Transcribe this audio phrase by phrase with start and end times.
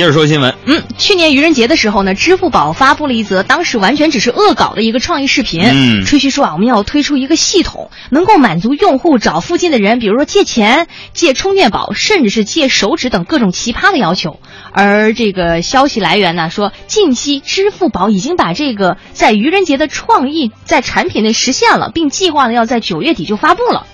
[0.00, 0.54] 接着说新闻。
[0.64, 14.40] 嗯，去年愚人节的时候呢，支付宝发布了一则当时完全只是恶搞的一个创意视频，嗯吹嘘说啊，我们要推出一个系统，能够满足用户找附近的人，比如说借钱、借充电宝，甚至是借手指等各种奇葩的要求。
[14.72, 23.84] 而这个消息来源呢说，近期支付宝已经把这个在愚人节的创意在产品内实现了，并计划呢要在九月底就发布了。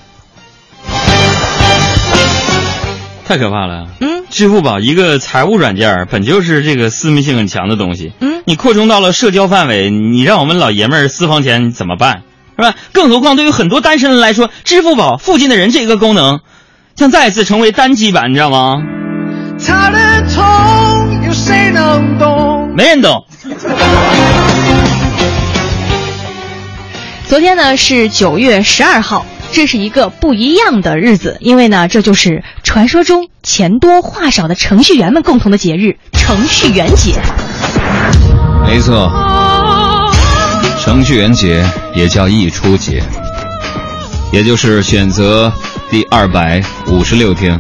[3.27, 3.88] 太可怕了。
[4.00, 12.23] 嗯支付宝一个财务软件本就是这个私密性很强的东西，嗯，你扩充到了社交范围，你让我们老爷们儿私房钱怎么办？
[12.56, 12.74] 是吧？
[12.92, 16.41] 更何况对于很多单身人来说，支付宝附近的人这个功能，
[16.95, 18.83] 将再次成为单机版，你知道吗？
[19.64, 22.74] 他的痛有谁能懂？
[22.77, 23.24] 没人懂。
[27.28, 37.14] 昨天呢是九月十二号，这是一个不一样的日子，因为呢这就是传说中钱多话少的程序员们共同的节日——程序员节。
[38.66, 39.10] 没错，
[40.83, 43.02] 程序员节也叫溢出节，
[44.33, 45.52] 也就是选择
[45.91, 47.58] 第二百五十六天，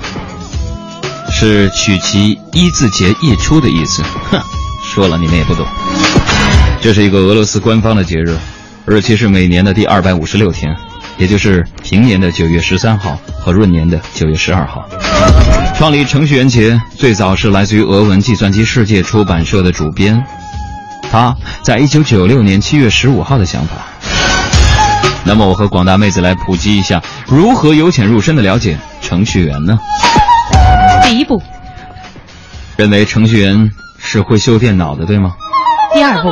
[1.30, 4.02] 是取其一字节溢出的意思。
[4.30, 4.40] 哼，
[4.84, 5.66] 说了你们也不懂。
[6.82, 8.36] 这是一个俄罗斯官方的节日，
[8.84, 10.76] 日期是每年的第二百五十六天，
[11.18, 14.86] 也就是平年的九月十三号和闰年的九月十二号。
[15.76, 20.22] 创立程序员节最早是来自于俄文计算机世界出版社的主编，
[21.10, 23.76] 他在一九九六年七月十五号的想法。
[25.24, 29.76] 那么我和广大妹子来普及一下，如何由浅入深的了解程序员呢？
[31.02, 31.42] 第一步，
[32.76, 35.34] 认为程序员是会修电脑的，对吗？
[35.92, 36.30] 第二步，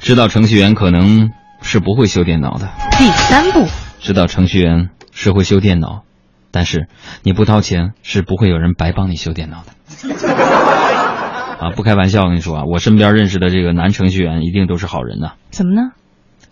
[0.00, 2.66] 知道程序员可能是不会修电脑的，
[2.98, 3.66] 第三步，
[4.00, 6.02] 知道程序员是会修电脑，
[6.50, 6.88] 但是
[7.22, 9.72] 你不掏钱是不会有人白帮你修电脑的。
[11.60, 15.90] 啊，不开玩笑，我跟你说啊，我身边认识的这个男程序员一定都是好人呐、怎么呢？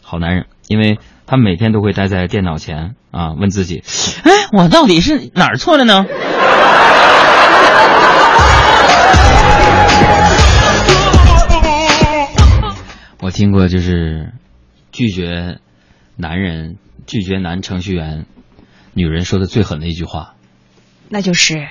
[0.03, 3.83] 好男人，因为他每天都会待在电脑前啊，问自己，
[4.25, 6.05] 哎，我到底是哪儿错了呢？
[13.21, 14.33] 我听过，就是
[14.93, 15.59] 拒绝
[16.17, 16.77] 男人、
[17.07, 18.27] 拒绝男程序员，
[18.95, 20.35] 女人说的最狠的一句话
[21.09, 21.67] 那就是，：“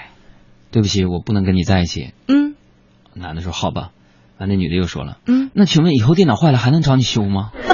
[0.71, 2.13] 对不起，我不能跟你在一起。
[2.27, 2.55] 嗯”
[3.13, 3.91] 男的说：“好吧。”
[4.39, 7.51] 完，那女的又说了嗯：“，那请问以后电脑坏了还能找你修吗？”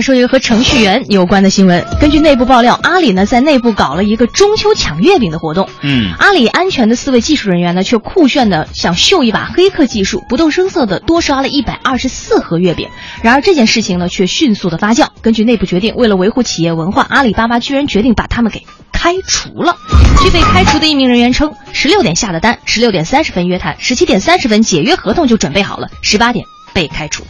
[0.00, 1.84] 来说一个和程序员有关的新闻。
[2.00, 5.68] 根据内部爆料，阿里呢在内部搞了一个中秋抢月饼的活动。
[5.82, 12.88] 嗯阿里安全的四位技术人员呢，却酷炫的想秀一把黑客技术，不动声色的多刷了一百二十四盒月饼。
[13.22, 15.08] 然而这件事情呢，却迅速的发酵。
[15.20, 19.76] 根据内部决定，为了维护企业文化，阿里巴巴居然决定把他们给开除了。
[20.22, 27.22] 据被开除的一名人员称，十六点下的单，十六点三十分约谈，十七点三十分解约合同就准备好了，十八点被开除。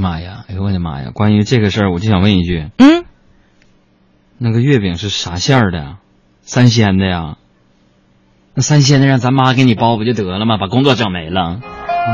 [0.00, 0.44] 妈呀！
[0.48, 1.10] 哎呦我的妈呀！
[1.14, 3.04] 关于这个事儿，我就想问一句：嗯，
[4.38, 5.96] 那个月饼是啥馅儿的呀？
[6.42, 7.36] 三鲜的呀？
[8.54, 10.56] 那三鲜的让咱妈给你包不就得了吗？
[10.58, 11.60] 把工作整没了。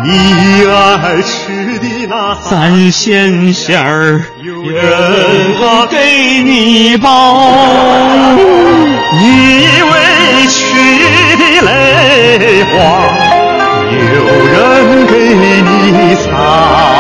[0.05, 4.83] 你爱吃的那三鲜馅儿，有人
[5.59, 7.07] 我给你包。
[9.15, 9.21] 你
[9.83, 9.93] 委
[10.49, 10.59] 屈
[11.39, 12.75] 的泪花，
[13.93, 13.95] 有
[14.45, 15.13] 人给
[15.63, 16.96] 你擦。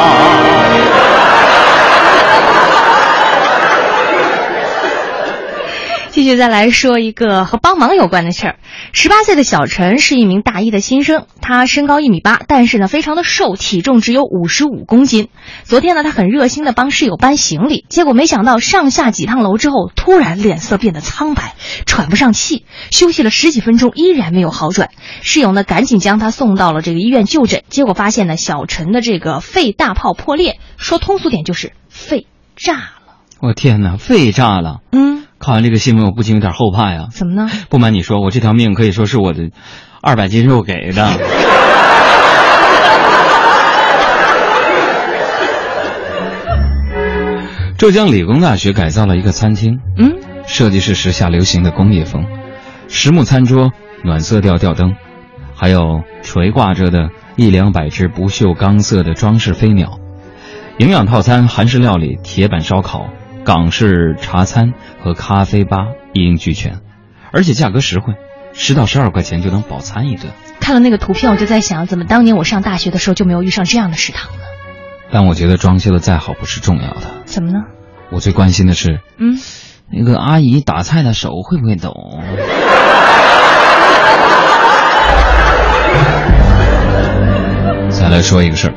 [6.26, 8.58] 续再来说一个和帮忙有关的事儿。
[8.92, 15.28] 十八岁的小陈是一名大一的新生，他身高一米八，但是呢非常的瘦，体重只有五十五公斤。
[15.64, 21.54] 昨天呢，他很热心的帮室友搬行李，结果没想到上下几趟楼之后，突然脸色变得苍白，
[21.86, 24.90] 喘不上气，休息了十几分钟依然没有好转。
[25.22, 32.26] 室友呢赶紧将他送到了这个医院就诊，结果发现呢小陈的这个肺大泡破裂，说通俗点就是肺
[32.56, 32.90] 炸了。
[33.40, 34.80] 我天哪，肺炸了！
[34.92, 37.06] 嗯，看完这个新闻，我不禁有点后怕呀。
[37.10, 37.48] 怎么呢？
[37.68, 39.50] 不瞒你说，我这条命可以说是我的
[40.02, 41.08] 二百斤肉给的。
[47.76, 50.14] 浙江理工大学改造了一个餐厅，嗯，
[50.46, 52.24] 设计是时下流行的工业风，
[52.88, 53.70] 实木餐桌、
[54.02, 54.94] 暖色调吊灯，
[55.54, 59.98] 还有垂挂着的一两百只不锈钢色的装饰飞鸟。
[60.78, 63.10] 营养套餐、韩式料理、铁板烧烤、
[63.46, 66.80] 港式茶餐和咖啡吧一应俱全，
[67.32, 68.14] 而且价格实惠，
[68.52, 70.32] 十到十二块钱就能饱餐一顿。
[70.58, 74.42] 看了那个图片，我就在想，怎么当年我上大学的时候就没有遇上这样的食堂呢？
[75.12, 77.60] 但我觉得装修的再好不是重要的，怎么呢？
[78.10, 79.38] 我最关心的是，嗯，
[79.92, 81.94] 那个阿姨打菜的手会不会抖？
[87.90, 88.74] 再来说一个事儿，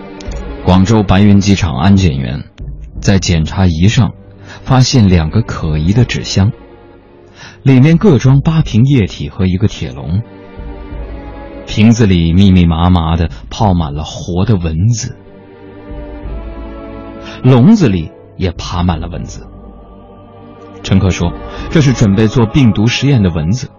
[0.64, 2.44] 广州白云机场安检员
[3.02, 4.12] 在检查仪上
[4.64, 6.52] 发现两个可疑的纸箱，
[7.64, 10.22] 里面各装八瓶液体和一个铁笼，
[11.66, 15.18] 瓶子里密密麻麻的泡满了活的蚊子，
[17.44, 19.48] 笼子里也爬满了蚊子。
[20.84, 21.34] 乘客说，
[21.72, 23.70] 这是准备做病毒实验的蚊子，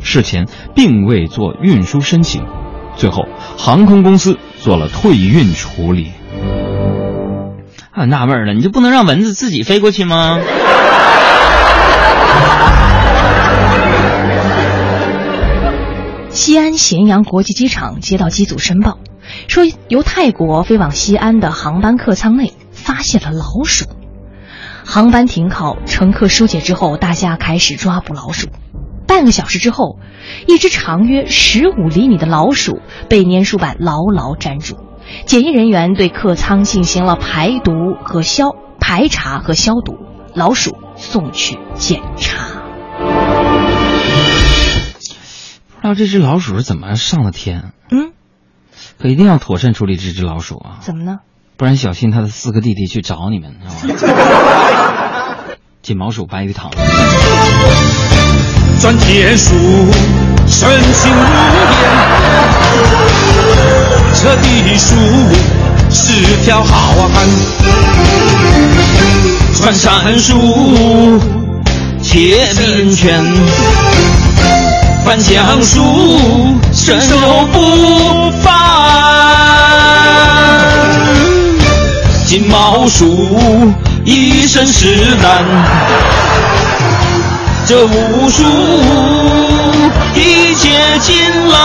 [0.00, 2.44] 事前并未做运输申请，
[2.96, 3.24] 最后
[3.56, 6.10] 航空公司做了退运处理。
[7.96, 10.40] 很，纳闷了，你就不能让蚊子自己飞过去吗？
[16.30, 18.98] 西安咸阳国际机场接到机组申报，
[19.46, 23.84] 说由泰国飞往西安的航班客舱内发现了老鼠。
[24.84, 28.48] 航班停靠，乘客疏解之后，大家开始抓捕老鼠。
[29.06, 30.00] 半个小时之后，
[30.48, 34.78] 一只长约十五厘米的老鼠被粘鼠板牢牢粘住。
[35.26, 37.72] 检疫人员对客舱进行了排毒
[38.02, 39.98] 和消排查和消毒，
[40.34, 42.62] 老鼠送去检查。
[45.76, 47.72] 不知道这只老鼠是怎么上的天？
[47.90, 48.12] 嗯，
[48.98, 51.18] 可一定要妥善处理这只老鼠啊，怎么呢？
[51.56, 53.80] 不然小心他的四个弟弟去找你们，知道吗？
[55.82, 56.70] 金毛鼠白玉堂。
[58.80, 59.54] 钻天鼠，
[60.46, 61.28] 身轻如燕。
[64.16, 64.94] 这地鼠
[65.90, 66.12] 是
[66.44, 67.28] 条好汉。
[69.56, 71.20] 穿山鼠，
[72.02, 73.24] 铁兵拳，
[75.04, 75.80] 翻江鼠，
[76.72, 77.16] 身手
[77.52, 78.52] 不凡。
[82.26, 83.72] 金毛鼠
[84.04, 85.44] 一身是胆，
[87.66, 88.42] 这武术
[90.14, 91.14] 一切尽
[91.48, 91.58] 揽，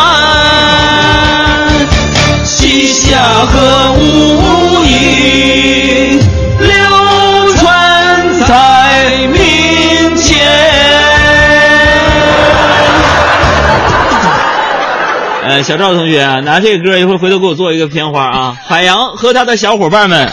[15.60, 20.32] 呃，小赵同学啊，拿这个歌一会儿回头给我做一个片花啊，海洋和他的小伙伴们。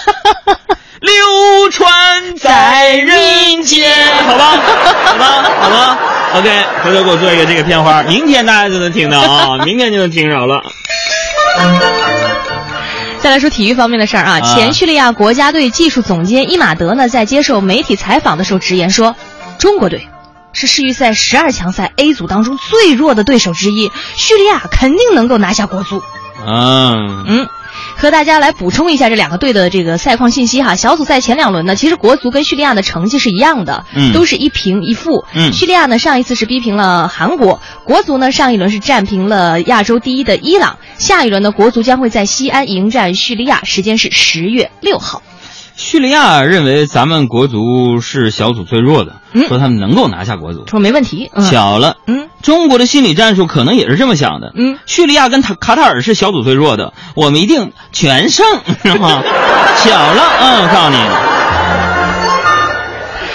[1.02, 3.92] 流传在人间，
[4.24, 4.56] 好吧，
[5.04, 5.98] 好吧，好吧
[6.36, 10.62] ，OK，回头给我做一个这个片花，明天大家就能听到啊， 明天就能听着了。
[13.18, 19.16] 再来说体育方面的事儿啊，前叙利亚国家队技术总监伊马德呢，在接受媒体采访的时候直言说，
[19.58, 20.06] 中国队
[20.56, 26.02] 是世预赛十二强赛 A 组当中最弱的对手之一，叙利亚肯定能够拿下国足。
[26.46, 27.48] 嗯嗯。
[27.98, 30.76] 和大家来补充一下这两个队的这个赛况信息哈。
[30.76, 35.24] 小组赛前两轮呢，其实国足跟叙利亚的成绩是一样的，嗯，都是一平一负。
[35.34, 40.78] 嗯，叙利亚呢上一次是逼平了韩国，国足呢上一轮是战平了亚洲第一的伊朗。
[40.98, 45.22] 下一轮呢，国足将会在西安迎战叙利亚，时间是十月六号。
[45.76, 51.30] 叙利亚认为咱们国足是小组最弱的，嗯、说他们能够拿下国足，说没问题。
[51.34, 54.52] 嗯、巧了，嗯，中国的心理战术可能也是这么想的。
[54.56, 58.46] 嗯，叙利亚跟塔卡塔尔是小组最弱的，我们一定全胜，
[58.82, 59.22] 是吗？
[59.84, 60.96] 巧了，嗯，我告诉你。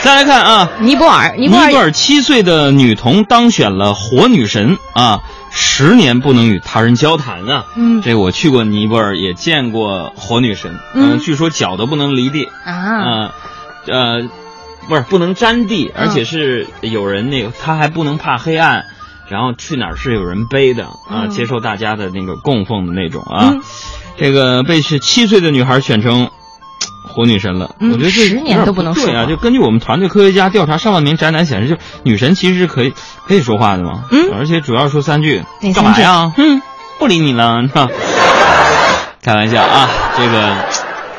[0.01, 5.19] 再来看啊，尼泊尔，尼尼泊尔七岁的女童当选了火女神啊。
[5.51, 7.65] 十年不能与他人交谈啊！
[7.75, 10.79] 嗯，这我去过尼泊尔，也见过火女神。
[10.93, 13.31] 嗯，据说脚都不能离地啊，呃，
[13.88, 14.29] 呃，
[14.88, 18.86] 不是不能沾地，而且是有人那个，他还不能怕黑暗，
[19.27, 23.51] 然后去哪儿是有人背的啊，嗯、接受大家的那个供奉的那种啊。
[23.51, 23.62] 嗯、
[24.17, 26.31] 这个被是七岁的女孩选成。
[27.12, 29.25] 活女神了，嗯、我觉得这十年都不能说对啊！
[29.27, 32.94] 就根据我们团队科学家调查，上万名宅男显示，就女神其实是可以
[33.27, 34.06] 可以说话的嘛。
[34.12, 36.34] 嗯，而且主要说三句，哪干嘛呀？
[36.38, 36.62] 嗯，
[36.98, 37.62] 不理你了，
[39.22, 39.89] 开玩笑啊！
[40.18, 40.56] 这个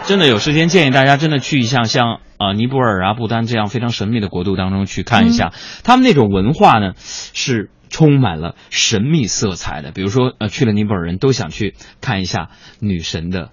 [0.06, 9.92] 真的有时间建议大家真的去一下像啊、呃、尼泊尔啊、不丹这样非常神秘的国度当中去看一下，嗯、他们那种文化呢是充满了神秘色彩的。
[9.92, 12.48] 比如说呃，去了尼泊尔人都想去看一下
[12.80, 13.50] 女神的。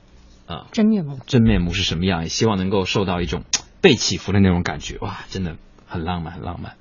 [0.49, 2.23] 啊，真面目，真面目是什么样？
[2.23, 3.43] 也希望能够受到一种
[3.81, 6.73] 被祈福的那种感觉，哇，真的很浪漫，很浪漫。